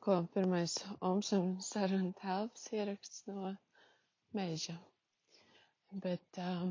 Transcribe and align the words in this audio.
Ko 0.00 0.14
pirmais 0.34 0.74
Oms 1.04 1.32
un 1.36 1.48
saruna 1.60 2.12
telpas 2.20 2.62
ieraksts 2.72 3.26
no 3.28 3.50
meža. 4.38 4.72
Bet 6.04 6.38
um, 6.40 6.70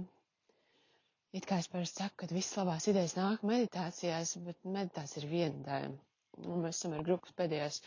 it 1.37 1.45
kā 1.51 1.59
es 1.61 1.67
parasti 1.69 2.01
saku, 2.01 2.15
ka 2.23 2.29
visas 2.33 2.57
labās 2.57 2.87
idejas 2.89 3.13
nāk 3.19 3.43
meditācijās, 3.45 4.31
bet 4.47 4.65
meditācija 4.77 5.21
ir 5.21 5.27
viena 5.35 5.61
daļa. 5.67 5.91
Un 6.47 6.63
mēs 6.65 6.79
esam 6.79 6.95
ar 6.97 7.05
grupas 7.05 7.35
pēdējās 7.43 7.77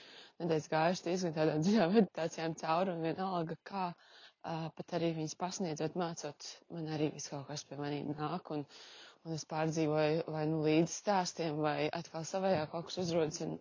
nedēļas 0.44 0.71
gājuši 0.76 1.06
diezgan 1.08 1.35
tādām 1.40 1.66
dziļām 1.66 1.96
meditācijām 1.98 2.54
cauri 2.62 2.94
un 2.94 3.03
vienalga, 3.08 3.58
kā 3.72 3.85
uh, 3.90 4.71
pat 4.78 4.96
arī 5.01 5.10
viņas 5.19 5.35
pasniedzot, 5.42 5.98
mācot, 6.04 6.51
man 6.76 6.92
arī 6.94 7.10
viss 7.16 7.32
kaut 7.35 7.48
kas 7.51 7.66
pie 7.72 7.80
manīm 7.82 8.14
nāk 8.21 8.54
un, 8.54 8.62
un 9.26 9.35
es 9.40 9.48
pārdzīvoju 9.51 10.28
vai 10.37 10.46
nu 10.54 10.62
līdz 10.69 10.94
stāstiem 11.03 11.58
vai 11.66 11.78
atkal 12.03 12.22
savējā 12.30 12.69
kaut 12.76 12.92
kas 12.92 13.03
uzrodas 13.03 13.42
un 13.48 13.58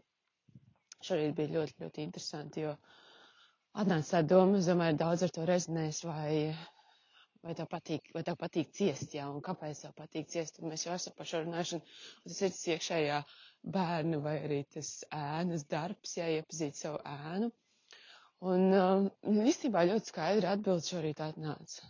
šorīt 1.07 1.35
bija 1.39 1.53
ļoti, 1.57 1.75
ļoti 1.83 2.03
interesanti, 2.07 2.63
jo 2.67 2.73
atnāca 3.83 4.15
tā 4.17 4.21
doma, 4.33 4.59
es 4.61 4.69
domāju, 4.71 4.97
daudz 5.01 5.25
ar 5.27 5.33
to 5.37 5.45
rezinēs, 5.49 6.03
vai, 6.07 6.53
vai 7.45 7.55
tev 7.59 7.69
patīk, 7.71 8.11
vai 8.15 8.23
tev 8.27 8.37
patīk 8.43 8.71
ciest, 8.79 9.15
jā, 9.17 9.25
un 9.33 9.41
kāpēc 9.49 9.85
tev 9.85 9.95
patīk 9.99 10.29
ciest, 10.35 10.59
un 10.61 10.73
mēs 10.73 10.85
jau 10.87 10.95
esam 10.97 11.15
par 11.17 11.29
šo 11.31 11.43
runājuši, 11.45 11.79
un 11.81 12.31
tas 12.31 12.41
ir 12.43 12.53
tas 12.55 12.63
iekšējā 12.75 13.19
bērnu 13.77 14.21
vai 14.25 14.37
arī 14.45 14.61
tas 14.75 14.93
ēnas 15.19 15.67
darbs, 15.71 16.17
jā, 16.19 16.29
iepazīt 16.39 16.79
savu 16.79 17.01
ēnu. 17.15 17.51
Un 18.53 18.63
um, 18.75 19.05
īstenībā 19.47 19.85
ļoti 19.87 20.09
skaidri 20.11 20.49
atbild 20.51 20.83
šorīt 20.83 21.21
atnāca. 21.23 21.85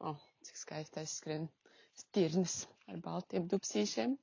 O, 0.00 0.14
oh, 0.14 0.20
cik 0.46 0.56
skaistais 0.56 1.12
skrien 1.20 1.44
stirnes 2.00 2.54
ar 2.88 3.00
baltiem 3.04 3.48
dubsīšiem. 3.50 4.14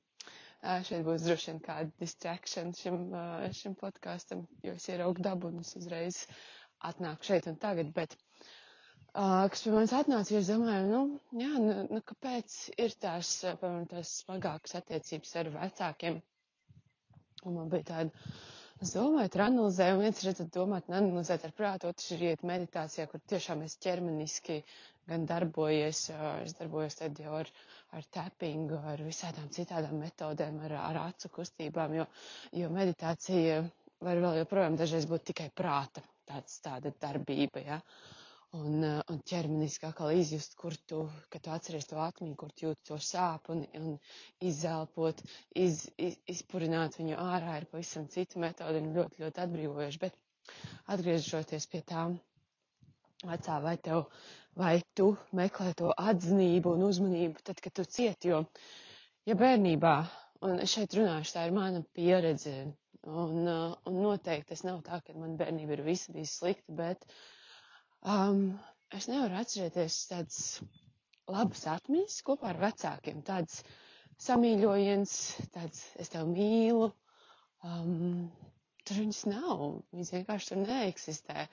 Šeit 0.64 1.02
būs 1.06 1.24
droši 1.26 1.50
vien 1.52 1.58
kāda 1.64 1.90
distraction 2.02 2.72
šim, 2.74 2.96
šim 3.54 3.74
podkāstam, 3.80 4.46
jo 4.66 4.72
es 4.78 4.86
ieraugu 4.90 5.22
dabu 5.26 5.50
un 5.52 5.60
es 5.62 5.74
uzreiz 5.78 6.22
atnāku 6.90 7.28
šeit 7.28 7.46
un 7.50 7.58
tagad, 7.62 7.92
bet 7.98 8.16
kas 9.16 9.62
pie 9.64 9.72
manis 9.74 9.94
atnāca, 9.96 10.34
es 10.40 10.48
domāju, 10.50 10.88
nu, 10.90 11.02
jā, 11.40 11.52
nu, 11.62 11.76
nu 11.92 12.00
kāpēc 12.10 12.56
ir 12.86 12.96
tās, 13.04 13.30
piemēram, 13.46 13.86
tās 13.92 14.10
smagākas 14.24 14.76
attiecības 14.80 15.36
ar 15.42 15.52
vecākiem. 15.54 16.18
Un 17.46 17.56
man 17.60 17.70
bija 17.72 17.86
tāda, 17.92 18.26
es 18.84 18.92
domāju, 18.96 19.32
tur 19.36 19.46
analizēju, 19.46 19.96
un 19.98 20.04
viens 20.06 20.24
ir 20.26 20.36
tad 20.40 20.50
domāt 20.56 20.90
un 20.90 20.98
analizēt 21.00 21.46
ar 21.48 21.54
prātu, 21.56 21.90
otrs 21.94 22.10
ir 22.16 22.26
iet 22.32 22.44
meditācijā, 22.46 23.06
kur 23.12 23.22
tiešām 23.32 23.64
es 23.68 23.78
ķermeniski 23.86 24.60
gan 25.08 25.24
darbojies, 25.30 26.06
es 26.44 26.56
darbojos 26.58 26.98
tad 26.98 27.18
jau 27.22 27.38
ar 27.40 27.50
ar 27.94 28.04
tappingu, 28.12 28.76
ar 28.92 29.00
visādām 29.06 29.46
citādām 29.56 30.00
metodēm, 30.02 30.56
ar, 30.68 30.72
ar 30.90 30.98
acu 31.06 31.30
kustībām, 31.38 31.94
jo, 32.00 32.06
jo 32.60 32.70
meditācija 32.74 33.60
var 34.04 34.20
vēl 34.24 34.40
joprojām 34.42 34.76
dažreiz 34.80 35.06
būt 35.10 35.24
tikai 35.30 35.46
prāta 35.60 36.02
tāds, 36.28 36.58
tāda 36.66 36.92
darbība, 37.04 37.62
ja. 37.64 37.78
Un, 38.56 38.84
un 39.12 39.18
ķermeniski 39.28 39.88
atkal 39.88 40.14
izjust, 40.16 40.54
kur 40.60 40.76
tu, 40.88 41.02
kad 41.32 41.42
tu 41.44 41.52
atceries 41.52 41.88
to 41.90 41.98
atmiņu, 42.00 42.36
kur 42.40 42.52
tu 42.54 42.68
jūti 42.68 42.88
to 42.88 42.96
sāpu 43.02 43.52
un, 43.56 43.64
un 43.80 43.96
izelpot, 44.50 45.20
iz, 45.64 45.82
iz, 46.00 46.16
izpurināt 46.36 46.96
viņu 47.00 47.18
ārā 47.20 47.58
ir 47.60 47.66
pavisam 47.72 48.06
cita 48.14 48.40
metode 48.40 48.80
un 48.80 48.94
ļoti, 48.96 49.24
ļoti 49.24 49.44
atbrīvojuši. 49.44 50.02
Bet 50.06 50.16
atgriežoties 50.94 51.68
pie 51.74 51.82
tām 51.92 52.16
vecā, 53.26 53.60
vai 53.66 53.76
tev 53.82 54.06
vai 54.56 54.80
tu 54.96 55.10
meklē 55.36 55.74
to 55.76 55.92
atzinību 55.92 56.72
un 56.76 56.86
uzmanību 56.88 57.44
tad, 57.44 57.60
kad 57.64 57.74
tu 57.76 57.84
cieti, 57.84 58.32
jo, 58.32 58.40
ja 59.28 59.36
bērnībā, 59.36 59.94
un 60.48 60.62
es 60.64 60.72
šeit 60.72 60.96
runāšu, 60.96 61.34
tā 61.36 61.44
ir 61.48 61.54
mana 61.56 61.82
pieredze, 61.96 62.54
un, 63.06 63.42
uh, 63.44 63.74
un 63.90 63.98
noteikti 64.00 64.54
tas 64.54 64.64
nav 64.66 64.80
tā, 64.86 65.02
ka 65.04 65.16
man 65.18 65.36
bērnība 65.40 65.76
ir 65.76 65.84
visi 65.86 66.14
bijis 66.14 66.38
slikti, 66.40 66.72
bet 66.80 67.04
um, 68.06 68.42
es 68.94 69.08
nevaru 69.10 69.38
atcerēties 69.40 69.96
tādas 70.10 70.40
labas 71.30 71.64
atmiņas 71.70 72.20
kopā 72.26 72.52
ar 72.52 72.60
vecākiem, 72.62 73.22
tāds 73.26 73.60
samīļojiens, 74.26 75.14
tāds 75.54 75.82
es 76.02 76.12
tev 76.12 76.28
mīlu, 76.30 76.90
um, 77.66 78.28
tur 78.86 79.00
viņas 79.02 79.22
nav, 79.32 79.64
viņas 79.94 80.12
vienkārši 80.16 80.52
tur 80.52 80.62
neeksistē. 80.62 81.46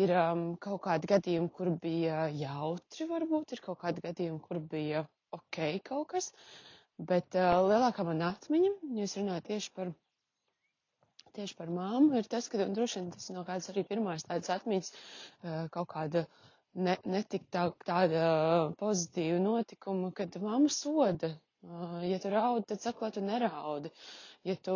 Ir 0.00 0.12
um, 0.14 0.44
kaut 0.62 0.84
kādi 0.84 1.10
gadījumi, 1.10 1.50
kur 1.56 1.72
bija 1.82 2.28
jautri, 2.30 3.08
varbūt 3.10 3.56
ir 3.56 3.62
kaut 3.64 3.80
kādi 3.82 4.04
gadījumi, 4.04 4.38
kur 4.44 4.60
bija 4.70 5.02
ok 5.34 5.58
kaut 5.88 6.12
kas, 6.12 6.30
bet 7.10 7.34
uh, 7.38 7.56
lielākā 7.66 8.06
man 8.06 8.22
atmiņa, 8.28 8.70
ja 8.94 9.08
es 9.08 9.16
runāju 9.18 9.48
tieši 9.50 9.74
par, 9.74 9.90
tieši 11.36 11.56
par 11.58 11.70
māmu, 11.74 12.14
ir 12.18 12.28
tas, 12.30 12.48
ka 12.50 12.66
droši 12.66 13.00
vien 13.00 13.10
tas 13.14 13.28
no 13.34 13.44
kādas 13.48 13.70
arī 13.72 13.84
pirmās 13.88 14.26
tādas 14.28 14.52
atmiņas 14.56 14.92
kaut 15.74 15.90
kāda 15.94 16.24
ne, 16.74 16.96
netik 17.14 17.46
tā, 17.54 17.68
tāda 17.86 18.24
pozitīva 18.80 19.38
notikuma, 19.42 20.10
kad 20.16 20.36
mamma 20.42 20.72
soda. 20.74 21.32
Ja 22.08 22.16
tu 22.22 22.30
raudi, 22.32 22.64
tad 22.70 22.80
saka, 22.80 23.04
lai 23.04 23.12
tu 23.12 23.20
neraudi. 23.20 23.90
Ja 24.48 24.54
tu, 24.56 24.74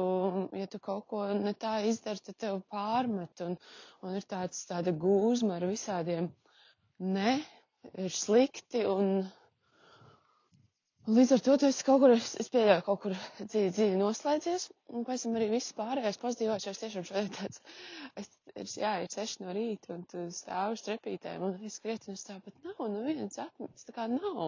ja 0.53 0.67
tu 0.69 0.81
kaut 0.85 1.07
ko 1.09 1.23
ne 1.39 1.55
tā 1.57 1.79
izdari, 1.89 2.21
tad 2.27 2.37
tev 2.43 2.59
pārmet, 2.73 3.41
un, 3.47 3.57
un 4.05 4.19
ir 4.19 4.27
tāds, 4.29 4.67
tāda 4.69 4.93
gūzma 4.93 5.57
ar 5.57 5.65
visādiem 5.71 6.29
ne, 7.01 7.39
ir 7.97 8.13
slikti, 8.13 8.85
un 8.85 9.25
līdz 11.07 11.33
ar 11.37 11.43
to 11.45 11.55
esi 11.69 11.85
kaut 11.87 12.01
kur, 12.03 12.15
es 12.17 12.49
pieļauju, 12.53 12.85
kaut 12.87 13.01
kur 13.03 13.15
dziļi, 13.41 13.73
dziļi 13.77 13.99
noslēdzies, 14.01 14.69
un 14.97 15.05
pēc 15.09 15.27
tam 15.27 15.37
arī 15.41 15.49
viss 15.53 15.75
pārējais 15.77 16.21
pozitīvās, 16.23 16.65
jo 16.65 16.73
es 16.73 16.81
tiešām 16.81 17.05
šodien 17.09 17.29
tāds, 17.35 17.61
es, 18.23 18.31
ir, 18.55 18.71
jā, 18.81 18.93
ir 19.05 19.13
seši 19.13 19.45
no 19.45 19.53
rīta, 19.57 19.93
un 19.97 20.07
tu 20.11 20.25
stāvi 20.33 20.79
uz 20.79 20.85
trepītēm, 20.87 21.45
un 21.51 21.59
es 21.69 21.77
skrietu, 21.81 22.09
un 22.13 22.19
es 22.21 22.25
tā, 22.29 22.39
bet 22.47 22.57
nav, 22.65 22.81
nu 22.95 23.05
viens 23.09 23.41
atmiņas, 23.45 23.89
tā 23.91 23.97
kā 23.99 24.09
nav. 24.15 24.43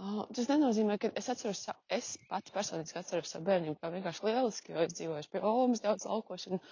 Uh, 0.00 0.24
tas 0.34 0.48
nenozīmē, 0.50 0.96
ka 1.02 1.10
es 1.18 1.28
atceros, 1.32 1.62
es 1.92 2.12
pati 2.30 2.54
personiski 2.54 2.98
atceros 3.00 3.32
savu 3.34 3.46
bērnību 3.48 3.78
kā 3.80 3.90
vienkārši 3.94 4.26
lieliski, 4.26 4.74
jo 4.74 4.84
es 4.86 4.94
dzīvoju 4.96 5.30
pie 5.32 5.42
Omas, 5.50 5.82
daudz 5.84 6.06
laukošana 6.08 6.58
un, 6.58 6.62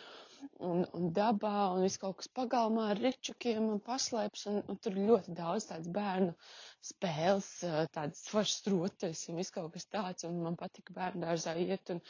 un 0.68 1.08
dabā, 1.16 1.52
un 1.74 1.84
viss 1.86 2.00
kaut 2.02 2.16
kas 2.20 2.30
pagalmā 2.38 2.88
ar 2.92 3.00
ričukiem 3.02 3.66
un 3.74 3.80
paslēps, 3.88 4.46
un, 4.50 4.60
un 4.72 4.78
tur 4.84 4.96
ļoti 4.98 5.34
daudz 5.38 5.68
tāds 5.70 5.90
bērnu 5.94 6.34
spēles, 6.90 7.50
tādas 7.94 8.24
foršas 8.32 8.66
rotas 8.74 9.24
un 9.30 9.38
viss 9.40 9.54
kaut 9.54 9.72
kas 9.76 9.86
tāds, 9.92 10.26
un 10.28 10.40
man 10.46 10.58
patika 10.60 10.96
bērnu 10.96 11.24
dārzā 11.26 11.54
iet 11.62 11.94
un, 11.94 12.02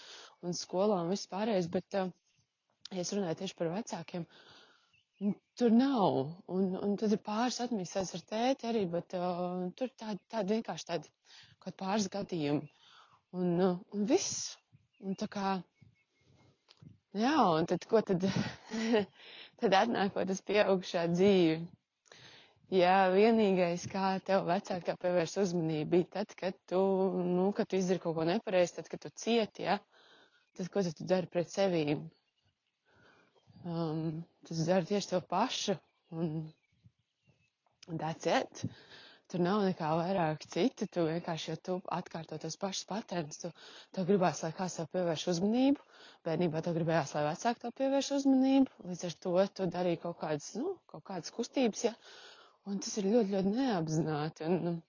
un 0.45 0.57
skolā 0.63 1.03
un 1.05 1.13
viss 1.15 1.29
pārējais, 1.35 1.69
bet, 1.79 1.99
ja 2.01 3.05
es 3.05 3.13
runāju 3.17 3.43
tieši 3.43 3.59
par 3.63 3.73
vecākiem, 3.77 4.29
Tur 5.59 5.73
nav. 5.75 6.17
Un, 6.57 6.67
un 6.79 6.93
tad 7.01 7.11
ir 7.15 7.19
pāris 7.27 7.57
atmiņas 7.65 8.13
ar 8.19 8.21
tēti 8.33 8.69
arī, 8.71 8.83
bet 8.93 9.17
uh, 9.19 9.65
tur 9.79 9.91
tādi, 10.03 10.21
tādi 10.31 10.55
vienkārši 10.55 10.87
tādi 10.93 11.11
kaut 11.65 11.75
pāris 11.81 12.07
gadījumi. 12.13 12.69
Un, 13.35 13.49
un 13.67 14.05
viss. 14.13 14.55
Un 15.03 15.19
tā 15.19 15.27
kā, 15.31 15.57
jā, 17.19 17.35
un 17.59 17.67
tad 17.71 17.85
ko 17.91 18.03
tad, 18.07 18.25
tad 19.63 19.77
atnākot 19.83 20.31
uz 20.35 20.41
pieaugšā 20.49 21.07
dzīvi. 21.15 21.59
Jā, 22.79 22.97
vienīgais, 23.15 23.87
kā 23.89 24.19
tev 24.25 24.45
vecāki 24.49 24.91
kā 24.91 24.95
pievērs 25.01 25.39
uzmanību, 25.41 25.89
bija 25.95 26.09
tad, 26.19 26.35
kad 26.37 26.57
tu, 26.69 26.81
nu, 27.25 27.47
kad 27.57 27.71
tu 27.71 27.79
izdari 27.79 28.03
kaut 28.03 28.19
ko 28.19 28.27
nepareizi, 28.29 28.75
tad, 28.77 28.91
kad 28.93 29.01
tu 29.07 29.13
cieti, 29.17 29.65
jā, 29.65 29.79
tad 30.59 30.69
ko 30.75 30.85
tad 30.85 30.99
tu 30.99 31.07
dari 31.09 31.31
pret 31.33 31.49
sevīm? 31.49 32.03
Um, 33.65 34.21
tas 34.47 34.61
dara 34.69 34.85
tieši 34.87 35.15
to 35.15 35.23
pašu. 35.33 35.79
Un 36.13 36.53
that's 37.89 38.27
it. 38.27 38.65
Tur 39.33 39.43
nav 39.45 39.61
nekā 39.67 39.89
vairāk 39.99 40.45
cita. 40.53 40.87
Tu 40.97 41.03
vienkārši, 41.05 41.51
ja 41.53 41.57
tu 41.69 41.75
atkārto 41.97 42.39
tos 42.41 42.57
pašus 42.63 42.87
patērns, 42.89 43.41
tu, 43.43 43.51
tev 43.97 44.07
gribās, 44.09 44.41
lai 44.45 44.51
kāds 44.57 44.79
tev 44.79 44.89
pievērš 44.95 45.25
uzmanību. 45.35 45.85
Bērnībā 46.29 46.63
tev 46.69 46.79
gribējās, 46.79 47.13
lai 47.19 47.25
vecāki 47.27 47.63
tev 47.67 47.75
pievērš 47.81 48.09
uzmanību. 48.19 48.79
Līdz 48.89 49.05
ar 49.11 49.17
to 49.27 49.35
tu 49.59 49.67
darīji 49.77 50.01
kaut 50.07 50.17
kādas, 50.23 50.49
nu, 50.61 50.73
kaut 50.95 51.05
kādas 51.11 51.35
kustības, 51.37 51.85
ja. 51.91 51.93
Un 52.69 52.81
tas 52.85 52.97
ir 53.01 53.11
ļoti, 53.13 53.35
ļoti 53.37 53.53
neapzināti. 53.59 54.49
Un, 54.49 54.81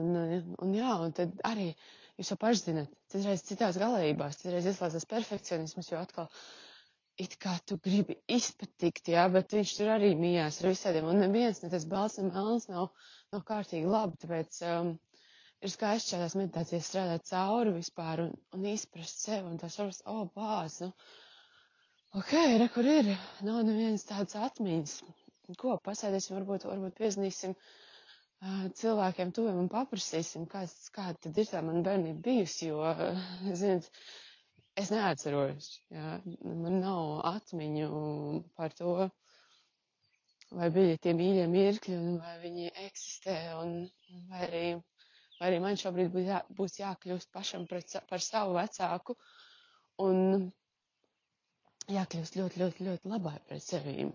un, 0.00 0.18
un 0.66 0.74
jā, 0.76 0.94
un 1.06 1.12
tad 1.20 1.36
arī 1.52 1.68
jūs 2.16 2.32
jau 2.32 2.38
paši 2.40 2.64
zinat, 2.70 2.96
citreiz 3.12 3.44
citās 3.46 3.76
galējībās, 3.80 4.40
citreiz 4.40 4.70
ieslēdzas 4.72 5.04
perfekcionisms, 5.12 5.92
jo 5.92 6.00
atkal 6.00 6.30
it 7.20 7.36
kā 7.40 7.54
tu 7.68 7.78
gribi 7.82 8.18
izpatikt, 8.32 9.08
jā, 9.14 9.24
bet 9.32 9.54
viņš 9.56 9.72
tur 9.78 9.90
arī 9.94 10.10
mījās 10.18 10.58
ar 10.62 10.70
visādiem, 10.72 11.06
un 11.08 11.22
neviens, 11.24 11.62
ne 11.62 11.70
tas 11.72 11.86
balss, 11.88 12.18
ne 12.20 12.28
melns 12.28 12.68
nav, 12.68 12.90
nav 13.32 13.44
kārtīgi 13.48 13.88
labi, 13.88 14.18
tāpēc 14.24 14.58
um, 14.68 14.90
ir 15.64 15.72
skaisti 15.72 16.14
šādās 16.14 16.36
meditācijās 16.38 16.90
strādāt 16.90 17.30
cauri 17.30 17.72
vispār 17.78 18.26
un, 18.26 18.34
un 18.56 18.66
izprast 18.72 19.24
sevi, 19.24 19.48
un 19.48 19.56
tas 19.62 19.78
varbūt, 19.80 20.02
o, 20.04 20.18
oh, 20.18 20.28
bāz, 20.36 20.80
nu, 20.84 20.90
ok, 22.20 22.34
re, 22.60 22.68
kur 22.74 22.90
ir, 22.90 23.10
nav 23.48 23.62
nevienas 23.68 24.04
tādas 24.10 24.36
atmiņas, 24.50 24.98
ko, 25.62 25.78
pasēdēsim, 25.88 26.36
varbūt, 26.36 26.68
varbūt 26.68 27.00
piezinīsim 27.00 27.56
uh, 27.56 28.68
cilvēkiem 28.76 29.32
tuviem 29.32 29.64
un 29.64 29.72
paprasīsim, 29.72 30.44
kāds, 30.52 30.90
kāda 30.92 31.16
tad 31.28 31.40
ir 31.40 31.48
tā 31.48 31.64
man 31.64 31.80
bērnība 31.86 32.20
bijusi, 32.28 32.68
jo, 32.74 32.84
uh, 32.84 33.26
ziniet, 33.56 33.88
es 34.80 34.90
neatceros, 34.92 35.68
jā, 35.92 36.16
man 36.44 36.80
nav 36.82 37.22
atmiņu 37.30 37.86
par 38.58 38.74
to, 38.76 38.90
vai 40.58 40.68
bija 40.74 40.98
tie 41.06 41.14
mīļie 41.16 41.46
mirkļi, 41.52 41.96
un 41.96 42.18
vai 42.20 42.34
viņi 42.42 42.68
eksistē, 42.84 43.36
un 43.62 43.72
vai 44.30 44.42
arī, 44.48 44.66
vai 45.40 45.48
arī 45.48 45.62
man 45.64 45.80
šobrīd 45.80 46.12
būs, 46.12 46.28
jā, 46.28 46.42
būs 46.60 46.78
jākļūst 46.82 47.32
pašam 47.34 47.64
pret, 47.70 47.96
par 48.10 48.22
savu 48.26 48.54
vecāku, 48.58 49.16
un 50.06 50.22
jākļūst 51.96 52.38
ļoti, 52.40 52.62
ļoti, 52.64 52.88
ļoti 52.90 53.14
labai 53.16 53.36
pret 53.48 53.64
sevīm. 53.64 54.12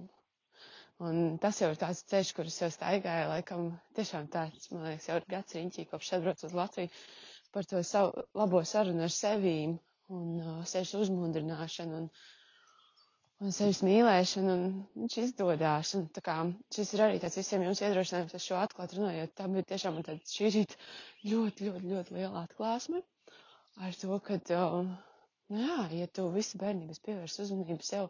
Un 1.02 1.38
tas 1.42 1.58
jau 1.58 1.72
ir 1.74 1.80
tāds 1.82 2.04
ceļš, 2.12 2.32
kurus 2.38 2.60
jau 2.62 2.70
staigāju, 2.70 3.30
laikam 3.32 3.72
tiešām 3.98 4.28
tāds, 4.34 4.70
man 4.70 4.86
liekas, 4.92 5.08
jau 5.10 5.18
ir 5.18 5.26
gads 5.34 5.56
riņķī, 5.58 5.88
kopš 5.90 6.12
atbrauc 6.20 6.44
uz 6.46 6.54
Latviju, 6.54 6.92
par 7.56 7.66
to 7.68 7.82
savu 7.84 8.28
labo 8.38 8.62
sarunu 8.72 9.08
ar 9.08 9.14
sevīm 9.16 9.80
un 10.18 10.30
uh, 10.42 10.62
sevis 10.70 10.94
uzmundrināšanu 11.00 12.00
un, 12.02 12.10
un 13.46 13.56
sevis 13.56 13.82
mīlēšanu, 13.88 14.56
un 14.58 14.66
viņš 15.04 15.18
izdodās. 15.24 15.94
Un, 16.00 16.08
kā 16.26 16.38
šis 16.76 16.94
ir 16.98 17.06
arī 17.08 17.22
tāds 17.24 17.40
visiem 17.42 17.66
jums 17.68 17.84
iedrošinājums, 17.86 18.36
es 18.40 18.50
šo 18.50 18.60
atklāt 18.62 18.98
runājot, 18.98 19.36
tā 19.40 19.48
bija 19.54 19.70
tiešām 19.74 19.98
man 20.00 20.08
tāda 20.10 20.36
šī 20.36 20.52
rīt 20.58 20.78
ļoti, 21.32 21.70
ļoti, 21.72 21.94
ļoti 21.96 22.20
liela 22.20 22.46
atklāsme 22.48 23.02
ar 23.82 23.96
to, 23.96 24.20
ka, 24.26 24.38
uh, 24.58 24.92
nu 25.52 25.64
jā, 25.64 25.80
ja 26.02 26.08
tu 26.16 26.28
visu 26.36 26.60
bērnības 26.62 27.02
pievērs 27.06 27.40
uzmanību 27.46 27.86
sev, 27.88 28.10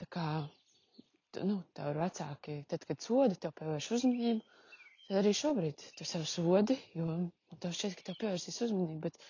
tā 0.00 0.08
kā, 0.12 0.26
nu, 1.46 1.60
tev 1.76 1.92
ir 1.92 2.00
vecāki, 2.02 2.58
tad, 2.70 2.84
kad 2.88 3.02
soda, 3.04 3.38
tev 3.40 3.54
pievērš 3.60 3.90
uzmanību, 3.98 4.42
tad 5.06 5.20
arī 5.22 5.32
šobrīd 5.38 5.86
tu 5.98 6.08
sev 6.08 6.26
sodi, 6.30 6.78
jo 6.98 7.06
tev 7.62 7.76
šķiet, 7.78 7.96
ka 8.00 8.08
tev 8.10 8.18
pievērsīs 8.24 8.62
uzmanību, 8.68 9.00
bet 9.06 9.20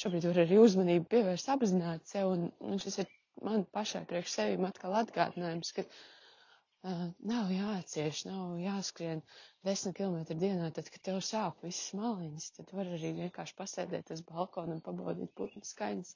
šobrīd 0.00 0.26
var 0.28 0.38
arī 0.42 0.56
uzmanību 0.60 1.06
pievērst 1.12 1.48
apzināti 1.52 2.10
sev, 2.12 2.32
un, 2.34 2.40
un 2.70 2.80
šis 2.82 2.98
ir 3.02 3.12
man 3.48 3.62
pašai 3.76 4.02
priekš 4.10 4.34
sevim 4.38 4.66
atkal 4.68 4.96
atgādinājums, 5.00 5.70
ka 5.76 5.84
uh, 5.86 7.04
nav 7.30 7.52
jācieš, 7.54 8.20
nav 8.28 8.58
jāskrien 8.60 9.22
desmit 9.68 9.96
kilometru 10.00 10.36
dienā, 10.42 10.68
tad, 10.78 10.90
kad 10.92 11.04
tev 11.08 11.20
sāp 11.30 11.64
visas 11.64 11.94
maliņas, 12.00 12.50
tad 12.58 12.74
var 12.78 12.90
arī 12.98 13.14
vienkārši 13.22 13.56
pasēdēt 13.62 14.12
uz 14.16 14.24
balkonu 14.32 14.76
un 14.76 14.82
pabaudīt 14.90 15.32
putnu 15.40 15.64
skaņas. 15.70 16.12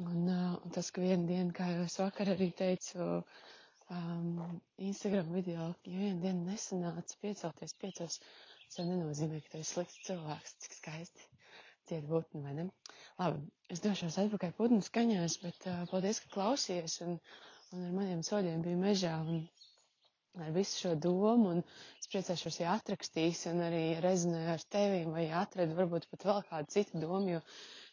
Un, 0.00 0.22
uh, 0.32 0.54
un 0.64 0.72
tas, 0.72 0.88
ka 0.96 1.04
vienu 1.04 1.28
dienu, 1.28 1.52
kā 1.58 1.68
jau 1.74 1.84
es 1.84 1.98
vakar 2.00 2.32
arī 2.32 2.48
teicu, 2.62 3.10
um, 3.92 4.60
Instagram 4.88 5.28
video, 5.36 5.68
ja 5.84 5.98
vienu 6.06 6.24
dienu 6.24 6.48
nesanāca 6.48 7.20
piecelties 7.20 7.76
piecos, 7.84 8.16
tas 8.72 8.80
nenozīmē, 8.88 9.42
ka 9.44 9.52
tu 9.58 9.60
esi 9.60 9.74
slikts 9.74 10.00
cilvēks, 10.08 10.56
cik 10.64 10.80
skaisti 10.80 11.28
dzied 11.90 12.06
putni, 12.10 12.42
vai 12.46 12.54
ne? 12.58 12.68
Labi, 13.20 13.42
es 13.74 13.82
došos 13.84 14.18
atpakaļ 14.24 14.54
putnu 14.60 14.80
skaņās, 14.86 15.38
bet 15.46 15.68
uh, 15.70 15.82
paldies, 15.90 16.22
ka 16.24 16.34
klausies 16.36 17.00
un, 17.06 17.18
un 17.72 17.88
ar 17.88 17.96
maniem 17.98 18.22
soļiem 18.30 18.64
bija 18.68 18.80
mežā 18.86 19.16
un 19.26 19.44
ar 20.40 20.50
visu 20.56 20.78
šo 20.80 20.90
domu 21.04 21.50
un 21.54 21.58
es 22.00 22.06
priecāšos, 22.12 22.56
ja 22.62 22.72
atrakstīs 22.78 23.42
un 23.50 23.58
arī 23.66 23.82
rezonēju 24.04 24.52
ar 24.54 24.62
tevīm 24.74 25.10
vai 25.16 25.26
ja 25.26 25.42
atradu 25.44 25.76
varbūt 25.76 26.06
pat 26.12 26.24
vēl 26.28 26.40
kādu 26.48 26.72
citu 26.74 27.02
domu, 27.02 27.34
jo 27.34 27.40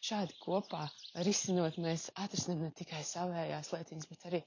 šādi 0.08 0.36
kopā 0.44 0.86
risinot 1.28 1.76
mēs 1.86 2.06
atrisinām 2.24 2.62
ne 2.64 2.70
tikai 2.80 3.02
savējās 3.10 3.72
lietiņas, 3.74 4.08
bet 4.14 4.24
arī 4.30 4.40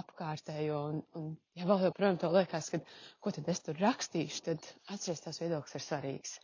apkārtējo 0.00 0.78
un, 0.92 1.02
un 1.18 1.26
ja 1.58 1.66
vēl 1.70 1.82
joprojām 1.88 2.20
to 2.22 2.30
liekas, 2.36 2.70
ka 2.74 2.80
ko 3.26 3.34
tad 3.34 3.50
es 3.54 3.62
tur 3.66 3.82
rakstīšu, 3.82 4.44
tad 4.50 4.70
atceries 4.94 5.26
tās 5.26 5.42
viedoklis 5.42 5.74
ir 5.78 5.84
svarīgs, 5.88 6.38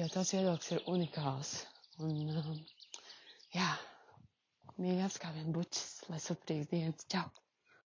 jo 0.00 0.10
tās 0.16 0.34
viedoklis 0.34 0.74
ir 0.74 0.82
unikāls. 0.96 1.54
Un, 2.02 2.16
um, 2.40 2.56
jā, 3.54 3.68
mīļi 4.80 5.04
apskāvien 5.06 5.52
bučas, 5.54 6.00
lai 6.10 6.18
suprīgs 6.24 6.70
dienas. 6.72 7.06
Čau! 7.14 7.28